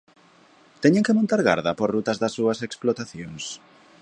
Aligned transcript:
¿Teñen 0.83 1.05
que 1.05 1.15
montar 1.17 1.41
garda 1.49 1.77
por 1.79 1.89
rutas 1.95 2.17
das 2.21 2.35
súas 2.37 2.59
explotacións? 2.67 3.43